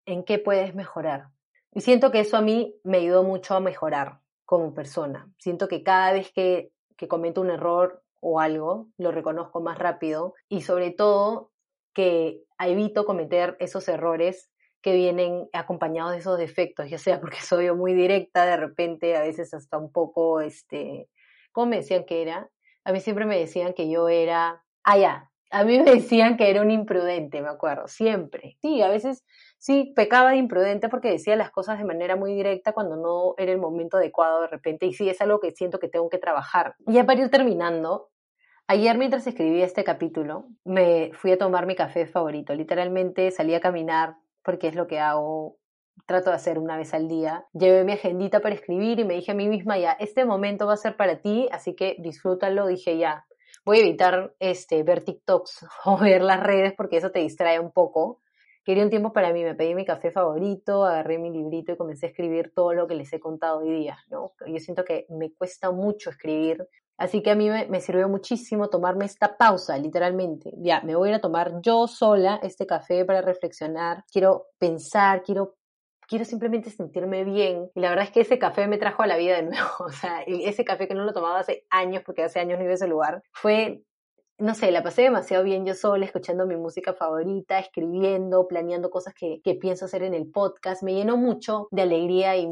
en 0.06 0.24
qué 0.24 0.40
puedes 0.40 0.74
mejorar. 0.74 1.26
Y 1.74 1.82
siento 1.82 2.12
que 2.12 2.22
eso 2.22 2.38
a 2.38 2.42
mí 2.42 2.80
me 2.86 3.00
ayudó 3.00 3.24
mucho 3.24 3.56
a 3.56 3.60
mejorar 3.60 4.22
como 4.46 4.74
persona. 4.74 5.30
Siento 5.38 5.68
que 5.68 5.84
cada 5.84 6.14
vez 6.14 6.32
que, 6.32 6.72
que 6.96 7.10
cometo 7.10 7.42
un 7.42 7.50
error 7.50 8.04
o 8.22 8.40
algo, 8.40 8.88
lo 8.98 9.12
reconozco 9.12 9.60
más 9.60 9.78
rápido 9.78 10.34
y 10.48 10.62
sobre 10.62 10.92
todo 10.92 11.51
que 11.94 12.42
evito 12.60 13.06
cometer 13.06 13.58
esos 13.60 13.88
errores 13.88 14.50
que 14.82 14.96
vienen 14.96 15.48
acompañados 15.54 16.12
de 16.12 16.20
esos 16.20 16.38
defectos, 16.38 16.90
ya 16.90 16.98
sea 16.98 17.20
porque 17.20 17.38
soy 17.42 17.72
muy 17.74 17.94
directa, 17.94 18.46
de 18.46 18.58
repente 18.58 19.16
a 19.16 19.22
veces 19.22 19.54
hasta 19.54 19.78
un 19.78 19.92
poco, 19.92 20.42
este, 20.42 21.08
¿cómo 21.52 21.68
me 21.68 21.78
decían 21.78 22.06
que 22.06 22.22
era? 22.22 22.50
A 22.84 22.92
mí 22.92 23.00
siempre 23.00 23.26
me 23.26 23.38
decían 23.38 23.74
que 23.74 23.90
yo 23.90 24.10
era, 24.10 24.64
ah, 24.84 24.98
ya, 24.98 25.28
A 25.52 25.64
mí 25.66 25.78
me 25.80 25.84
decían 25.96 26.38
que 26.38 26.50
era 26.50 26.62
un 26.62 26.72
imprudente, 26.72 27.42
me 27.42 27.50
acuerdo, 27.50 27.88
siempre. 27.88 28.58
Sí, 28.62 28.82
a 28.82 28.90
veces 28.90 29.24
sí 29.60 29.94
pecaba 29.96 30.32
de 30.32 30.38
imprudente 30.38 30.90
porque 30.90 31.12
decía 31.12 31.36
las 31.36 31.52
cosas 31.52 31.78
de 31.78 31.86
manera 31.86 32.16
muy 32.16 32.34
directa 32.34 32.74
cuando 32.74 32.96
no 32.96 33.36
era 33.38 33.52
el 33.52 33.60
momento 33.60 33.98
adecuado 33.98 34.42
de 34.42 34.48
repente. 34.48 34.86
Y 34.88 34.94
sí, 34.94 35.10
es 35.10 35.22
algo 35.22 35.40
que 35.40 35.52
siento 35.52 35.78
que 35.78 35.90
tengo 35.90 36.10
que 36.10 36.18
trabajar. 36.18 36.76
Ya 36.88 37.06
para 37.06 37.22
ir 37.22 37.30
terminando, 37.30 38.10
Ayer 38.72 38.98
mientras 38.98 39.28
escribí 39.28 39.62
este 39.62 39.84
capítulo, 39.84 40.46
me 40.64 41.12
fui 41.16 41.34
a 41.34 41.38
tomar 41.38 41.66
mi 41.66 41.76
café 41.76 42.08
favorito. 42.08 42.56
Literalmente 42.56 43.30
salí 43.32 43.54
a 43.54 43.60
caminar 43.60 44.16
porque 44.46 44.70
es 44.70 44.76
lo 44.76 44.88
que 44.88 44.98
hago, 44.98 45.58
trato 46.06 46.30
de 46.30 46.38
hacer 46.38 46.58
una 46.58 46.78
vez 46.78 46.94
al 46.94 47.10
día. 47.10 47.46
Llevé 47.52 47.84
mi 47.84 47.92
agendita 47.92 48.40
para 48.40 48.56
escribir 48.56 49.02
y 49.02 49.04
me 49.04 49.16
dije 49.16 49.34
a 49.34 49.36
mí 49.36 49.50
misma, 49.50 49.78
ya, 49.78 49.92
este 50.00 50.24
momento 50.24 50.68
va 50.68 50.76
a 50.76 50.78
ser 50.78 50.96
para 50.96 51.20
ti, 51.20 51.50
así 51.52 51.76
que 51.76 51.98
disfrútalo. 52.00 52.66
Dije, 52.68 52.98
ya, 52.98 53.26
voy 53.66 53.80
a 53.80 53.82
evitar 53.82 54.36
este, 54.40 54.84
ver 54.84 55.04
TikToks 55.04 55.66
o 55.84 55.98
ver 55.98 56.22
las 56.22 56.40
redes 56.42 56.74
porque 56.78 56.96
eso 56.96 57.12
te 57.12 57.20
distrae 57.20 57.60
un 57.60 57.74
poco. 57.74 58.22
Quería 58.64 58.86
un 58.86 58.90
tiempo 58.90 59.12
para 59.12 59.34
mí, 59.34 59.44
me 59.44 59.54
pedí 59.54 59.76
mi 59.76 59.84
café 59.84 60.12
favorito, 60.12 60.86
agarré 60.86 61.18
mi 61.18 61.30
librito 61.30 61.74
y 61.74 61.78
comencé 61.78 62.06
a 62.06 62.10
escribir 62.10 62.54
todo 62.56 62.74
lo 62.74 62.88
que 62.88 62.96
les 62.96 63.12
he 63.12 63.20
contado 63.20 63.60
hoy 63.60 63.72
día. 63.72 63.98
Yo 64.10 64.32
siento 64.60 64.86
que 64.86 65.08
me 65.10 65.34
cuesta 65.34 65.72
mucho 65.72 66.12
escribir, 66.12 66.66
así 67.02 67.22
que 67.22 67.32
a 67.32 67.36
mí 67.36 67.50
me, 67.50 67.82
sirvió 67.82 68.08
muchísimo 68.08 68.70
tomarme 68.70 69.06
esta 69.06 69.38
pausa, 69.38 69.78
literalmente. 69.78 70.52
Ya, 70.58 70.82
me 70.82 70.96
voy 70.96 71.10
a 71.10 71.12
ir 71.12 71.16
a 71.16 71.22
tomar 71.22 71.62
yo 71.62 71.88
sola 71.88 72.40
este 72.44 72.66
café 72.66 73.06
para 73.06 73.22
reflexionar, 73.22 74.04
quiero 74.12 74.48
pensar, 74.58 75.24
quiero 75.24 75.56
quiero 76.08 76.26
simplemente 76.26 76.70
sentirme 76.70 77.24
bien. 77.24 77.72
Y 77.74 77.80
la 77.80 77.90
verdad 77.90 78.04
es 78.04 78.12
que 78.12 78.20
ese 78.20 78.38
café 78.38 78.68
me 78.68 78.78
trajo 78.78 79.02
a 79.02 79.08
la 79.08 79.16
vida 79.16 79.38
de 79.38 79.44
nuevo. 79.44 79.70
O 79.80 79.90
sea, 79.92 80.22
ese 80.28 80.66
café 80.66 80.88
que 80.88 80.94
no 80.94 81.06
lo 81.06 81.14
tomaba 81.14 81.40
hace 81.40 81.66
años, 81.70 82.04
porque 82.06 82.24
hace 82.24 82.42
años 82.42 82.58
no 82.58 82.66
iba 82.66 82.72
a 82.72 82.76
ese 82.76 82.88
lugar, 82.88 83.24
fue 83.32 83.82
no 84.42 84.56
sé, 84.56 84.72
la 84.72 84.82
pasé 84.82 85.04
demasiado 85.04 85.44
bien 85.44 85.66
yo 85.66 85.76
sola, 85.76 86.06
escuchando 86.06 86.48
mi 86.48 86.56
música 86.56 86.94
favorita, 86.94 87.60
escribiendo, 87.60 88.48
planeando 88.48 88.90
cosas 88.90 89.14
que, 89.14 89.40
pienso 89.62 89.86
hacer 89.86 90.02
en 90.02 90.16
el 90.16 90.30
podcast. 90.32 90.82
Me 90.82 90.96
llenó 90.96 91.16
mucho 91.16 91.68
de 91.72 91.84
alegría 91.84 92.36
y, 92.38 92.48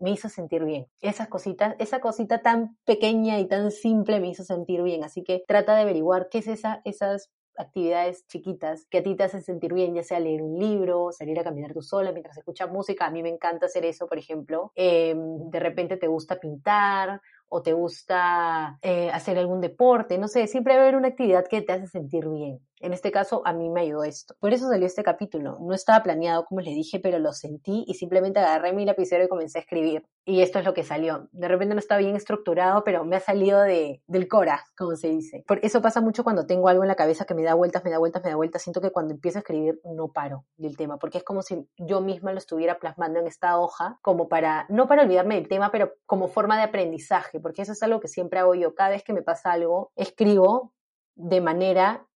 me 0.00 0.10
hizo 0.10 0.28
sentir 0.28 0.64
bien. 0.64 0.86
Esas 1.00 1.28
cositas, 1.28 1.74
esa 1.78 2.00
cosita 2.00 2.42
tan 2.42 2.76
pequeña 2.84 3.40
y 3.40 3.48
tan 3.48 3.70
simple 3.70 4.20
me 4.20 4.28
hizo 4.28 4.44
sentir 4.44 4.82
bien. 4.82 5.02
Así 5.02 5.24
que 5.24 5.42
trata 5.46 5.74
de 5.74 5.82
averiguar 5.82 6.28
qué 6.30 6.38
es 6.38 6.46
esa, 6.46 6.80
esas 6.84 7.30
actividades 7.56 8.26
chiquitas 8.26 8.86
que 8.90 8.98
a 8.98 9.02
ti 9.02 9.14
te 9.14 9.24
hacen 9.24 9.42
sentir 9.42 9.72
bien, 9.72 9.94
ya 9.94 10.02
sea 10.02 10.20
leer 10.20 10.42
un 10.42 10.58
libro, 10.58 11.12
salir 11.12 11.38
a 11.38 11.44
caminar 11.44 11.72
tú 11.72 11.82
sola 11.82 12.12
mientras 12.12 12.36
escuchas 12.36 12.70
música. 12.70 13.06
A 13.06 13.10
mí 13.10 13.22
me 13.22 13.28
encanta 13.28 13.66
hacer 13.66 13.84
eso, 13.84 14.06
por 14.06 14.18
ejemplo. 14.18 14.72
Em, 14.74 15.50
de 15.50 15.60
repente 15.60 15.96
te 15.96 16.06
gusta 16.06 16.38
pintar 16.38 17.20
o 17.48 17.62
te 17.62 17.72
gusta 17.72 18.78
eh, 18.82 19.10
hacer 19.10 19.38
algún 19.38 19.60
deporte, 19.60 20.18
no 20.18 20.28
sé, 20.28 20.46
siempre 20.46 20.74
haber 20.74 20.96
una 20.96 21.08
actividad 21.08 21.46
que 21.48 21.62
te 21.62 21.72
hace 21.72 21.86
sentir 21.86 22.28
bien. 22.28 22.60
En 22.84 22.92
este 22.92 23.10
caso, 23.10 23.40
a 23.46 23.54
mí 23.54 23.70
me 23.70 23.80
ayudó 23.80 24.04
esto. 24.04 24.36
Por 24.40 24.52
eso 24.52 24.68
salió 24.68 24.86
este 24.86 25.02
capítulo. 25.02 25.56
No 25.58 25.72
estaba 25.72 26.02
planeado, 26.02 26.44
como 26.44 26.60
les 26.60 26.74
dije, 26.74 27.00
pero 27.00 27.18
lo 27.18 27.32
sentí 27.32 27.82
y 27.86 27.94
simplemente 27.94 28.40
agarré 28.40 28.74
mi 28.74 28.84
lapicero 28.84 29.24
y 29.24 29.28
comencé 29.28 29.56
a 29.56 29.62
escribir. 29.62 30.06
Y 30.26 30.42
esto 30.42 30.58
es 30.58 30.66
lo 30.66 30.74
que 30.74 30.82
salió. 30.82 31.30
De 31.32 31.48
repente 31.48 31.74
no 31.74 31.78
está 31.78 31.96
bien 31.96 32.14
estructurado, 32.14 32.84
pero 32.84 33.06
me 33.06 33.16
ha 33.16 33.20
salido 33.20 33.62
de, 33.62 34.02
del 34.06 34.28
cora, 34.28 34.64
como 34.76 34.96
se 34.96 35.08
dice. 35.08 35.44
Por 35.46 35.64
eso 35.64 35.80
pasa 35.80 36.02
mucho 36.02 36.24
cuando 36.24 36.46
tengo 36.46 36.68
algo 36.68 36.82
en 36.84 36.88
la 36.88 36.94
cabeza 36.94 37.24
que 37.24 37.34
me 37.34 37.42
da 37.42 37.54
vueltas, 37.54 37.84
me 37.84 37.90
da 37.90 37.96
vueltas, 37.96 38.22
me 38.22 38.28
da 38.28 38.36
vueltas. 38.36 38.60
Siento 38.60 38.82
que 38.82 38.90
cuando 38.90 39.14
empiezo 39.14 39.38
a 39.38 39.40
escribir 39.40 39.80
no 39.84 40.08
paro 40.08 40.44
del 40.58 40.76
tema, 40.76 40.98
porque 40.98 41.16
es 41.16 41.24
como 41.24 41.40
si 41.40 41.66
yo 41.78 42.02
misma 42.02 42.32
lo 42.32 42.38
estuviera 42.38 42.78
plasmando 42.78 43.18
en 43.18 43.26
esta 43.26 43.58
hoja, 43.58 43.98
como 44.02 44.28
para, 44.28 44.66
no 44.68 44.86
para 44.86 45.04
olvidarme 45.04 45.36
del 45.36 45.48
tema, 45.48 45.70
pero 45.70 45.94
como 46.04 46.28
forma 46.28 46.58
de 46.58 46.64
aprendizaje, 46.64 47.40
porque 47.40 47.62
eso 47.62 47.72
es 47.72 47.82
algo 47.82 48.00
que 48.00 48.08
siempre 48.08 48.40
hago 48.40 48.54
yo. 48.54 48.74
Cada 48.74 48.90
vez 48.90 49.04
que 49.04 49.14
me 49.14 49.22
pasa 49.22 49.52
algo, 49.52 49.90
escribo 49.96 50.74
de 51.16 51.40
manera 51.40 52.06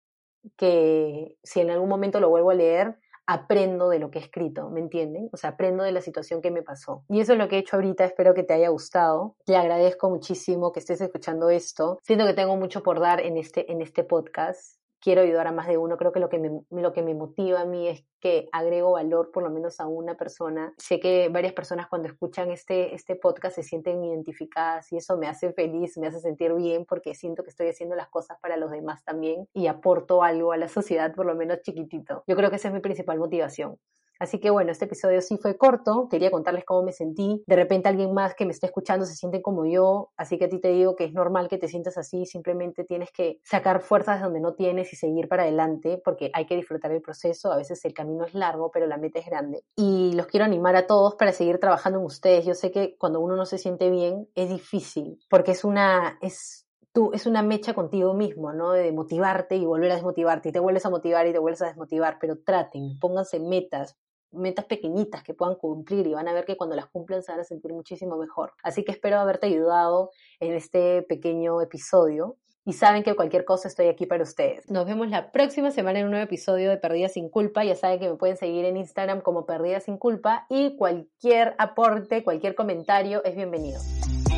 que 0.57 1.37
si 1.43 1.61
en 1.61 1.71
algún 1.71 1.89
momento 1.89 2.21
lo 2.21 2.29
vuelvo 2.29 2.51
a 2.51 2.55
leer, 2.55 2.99
aprendo 3.27 3.91
de 3.91 3.99
lo 3.99 4.11
que 4.11 4.19
he 4.19 4.23
escrito, 4.23 4.71
¿me 4.71 4.81
entienden? 4.81 5.29
O 5.33 5.37
sea, 5.37 5.51
aprendo 5.51 5.85
de 5.85 5.93
la 5.93 6.01
situación 6.01 6.41
que 6.41 6.51
me 6.51 6.63
pasó. 6.63 7.05
Y 7.11 7.21
eso 7.21 7.35
es 7.35 7.39
lo 7.39 7.47
que 7.47 7.57
he 7.57 7.59
hecho 7.59 7.77
ahorita, 7.77 8.05
espero 8.05 8.33
que 8.33 8.43
te 8.43 8.55
haya 8.55 8.71
gustado. 8.71 9.37
Te 9.45 9.55
agradezco 9.55 10.09
muchísimo 10.09 10.73
que 10.73 10.81
estés 10.81 11.03
escuchando 11.03 11.51
esto. 11.51 11.99
Siento 12.03 12.27
que 12.27 12.33
tengo 12.33 12.57
mucho 12.57 12.83
por 12.83 13.01
dar 13.01 13.21
en 13.21 13.37
este, 13.37 13.71
en 13.71 13.83
este 13.83 14.03
podcast 14.03 14.78
quiero 15.01 15.23
ayudar 15.23 15.47
a 15.47 15.53
más 15.53 15.67
de 15.67 15.79
uno. 15.79 15.97
Creo 15.97 16.13
que 16.13 16.21
lo 16.21 16.29
que 16.29 16.39
me, 16.39 16.61
lo 16.71 16.93
que 16.93 17.03
me 17.03 17.15
motiva 17.15 17.61
a 17.61 17.65
mí 17.65 17.89
es 17.89 18.05
que 18.21 18.49
agrego 18.53 18.93
valor 18.93 19.31
por 19.33 19.43
lo 19.43 19.51
menos 19.51 19.81
a 19.81 19.87
una 19.87 20.17
persona. 20.17 20.75
Sé 20.79 21.01
que 21.01 21.29
varias 21.29 21.53
personas 21.53 21.89
cuando 21.89 22.09
escuchan 22.09 22.51
este, 22.51 22.95
este 22.95 23.17
podcast 23.17 23.57
se 23.57 23.63
sienten 23.63 24.03
identificadas 24.03 24.91
y 24.93 24.97
eso 24.97 25.17
me 25.17 25.29
hace 25.29 25.53
feliz, 25.53 25.97
me 25.99 26.09
hace 26.09 26.21
sentir 26.21 26.53
bien 26.55 26.85
porque 26.85 27.15
siento 27.15 27.43
que 27.43 27.51
estoy 27.51 27.69
haciendo 27.69 27.95
las 27.95 28.09
cosas 28.09 28.39
para 28.41 28.57
los 28.57 28.71
demás 28.71 29.05
también 29.05 29.49
y 29.55 29.67
aporto 29.67 30.23
algo 30.23 30.53
a 30.53 30.57
la 30.57 30.69
sociedad 30.69 31.15
por 31.15 31.27
lo 31.27 31.35
menos 31.35 31.63
chiquitito. 31.63 32.25
Yo 32.27 32.37
creo 32.37 32.51
que 32.51 32.57
esa 32.57 32.69
es 32.69 32.75
mi 32.75 32.81
principal 32.81 33.19
motivación. 33.19 33.79
Así 34.19 34.41
que 34.41 34.51
bueno, 34.51 34.73
este 34.73 34.87
episodio 34.87 35.21
sí 35.21 35.39
fue 35.39 35.57
corto, 35.57 36.09
quería 36.11 36.31
contarles 36.31 36.65
cómo 36.65 36.83
me 36.83 36.93
sentí. 36.93 37.43
De 37.47 37.57
repente 37.57 37.89
alguien 37.89 38.13
más 38.13 38.35
que 38.35 38.45
me 38.45 38.53
está 38.53 38.67
escuchando 38.67 39.07
se 39.07 39.15
siente 39.15 39.43
como 39.43 39.67
yo, 39.67 40.11
así 40.17 40.39
que 40.39 40.47
a 40.47 40.49
ti 40.49 40.61
te 40.61 40.69
digo 40.69 40.97
que 40.97 41.05
es 41.05 41.13
normal 41.13 41.49
que 41.49 41.59
te 41.59 41.69
sientas 41.69 41.97
así, 41.99 42.27
simplemente 42.27 42.85
tienes 42.85 43.11
que 43.13 43.41
sacar 43.45 43.81
fuerzas 43.81 44.21
donde 44.21 44.41
no 44.41 44.55
tienes 44.55 44.93
y 44.93 44.97
seguir 44.97 45.29
para 45.29 45.45
adelante, 45.45 46.01
porque 46.05 46.31
hay 46.35 46.47
que 46.47 46.57
disfrutar 46.57 46.91
el 46.93 47.03
proceso, 47.03 47.53
a 47.53 47.57
veces 47.57 47.85
el 47.85 47.95
camino 47.95 48.25
es 48.25 48.35
largo, 48.35 48.71
pero 48.71 48.87
la 48.87 48.97
meta 48.97 49.19
es 49.19 49.27
grande. 49.27 49.63
Y 49.77 50.13
los 50.15 50.27
quiero 50.27 50.45
animar 50.45 50.77
a 50.77 50.87
todos 50.87 51.15
para 51.15 51.33
seguir 51.33 51.59
trabajando 51.59 51.99
en 51.99 52.05
ustedes. 52.05 52.45
Yo 52.45 52.55
sé 52.55 52.71
que 52.71 52.97
cuando 52.99 53.21
uno 53.21 53.37
no 53.37 53.47
se 53.47 53.59
siente 53.59 53.91
bien 53.91 54.29
es 54.35 54.49
difícil, 54.49 55.19
porque 55.29 55.53
es 55.53 55.65
una, 55.65 56.19
es 56.21 56.65
Tú, 56.91 57.11
es 57.13 57.27
una 57.27 57.43
mecha 57.43 57.75
contigo 57.75 58.15
mismo, 58.15 58.55
¿no? 58.55 58.73
De 58.73 58.93
motivarte 58.93 59.57
y 59.57 59.67
volver 59.67 59.91
a 59.91 59.95
desmotivarte 59.97 60.49
y 60.49 60.53
te 60.53 60.59
vuelves 60.59 60.87
a 60.87 60.91
motivar 60.91 61.27
y 61.27 61.33
te 61.33 61.39
vuelves 61.39 61.61
a 61.61 61.67
desmotivar, 61.67 62.17
pero 62.19 62.39
traten, 62.39 62.99
pónganse 62.99 63.41
metas, 63.41 63.95
metas 64.33 64.67
pequeñitas 64.67 65.23
que 65.23 65.35
puedan 65.35 65.57
cumplir 65.57 66.07
y 66.07 66.15
van 66.15 66.29
a 66.29 66.33
ver 66.33 66.45
que 66.45 66.57
cuando 66.57 66.77
las 66.77 66.87
cumplen 66.87 67.23
se 67.23 67.33
van 67.33 67.41
a 67.41 67.45
sentir 67.45 67.73
muchísimo 67.73 68.17
mejor. 68.17 68.53
Así 68.63 68.85
que 68.85 68.93
espero 68.93 69.19
haberte 69.19 69.47
ayudado 69.47 70.11
en 70.41 70.55
este 70.55 71.03
pequeño 71.03 71.61
episodio 71.61 72.37
y 72.69 72.75
saben 72.75 73.03
que 73.03 73.17
cualquier 73.17 73.47
cosa 73.47 73.67
estoy 73.67 73.87
aquí 73.87 74.05
para 74.05 74.23
ustedes. 74.23 74.71
Nos 74.71 74.85
vemos 74.85 75.09
la 75.09 75.33
próxima 75.33 75.71
semana 75.71 76.01
en 76.01 76.05
un 76.05 76.11
nuevo 76.11 76.25
episodio 76.25 76.69
de 76.69 76.77
Perdida 76.77 77.09
sin 77.09 77.31
Culpa. 77.31 77.65
Ya 77.65 77.75
saben 77.75 77.99
que 77.99 78.11
me 78.11 78.17
pueden 78.17 78.37
seguir 78.37 78.67
en 78.67 78.77
Instagram 78.77 79.23
como 79.23 79.47
Perdida 79.47 79.81
sin 79.81 79.97
Culpa 79.97 80.45
y 80.51 80.77
cualquier 80.77 81.55
aporte, 81.57 82.23
cualquier 82.23 82.55
comentario 82.55 83.25
es 83.25 83.35
bienvenido. 83.35 83.81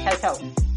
Chao, 0.04 0.16
chao. 0.20 0.69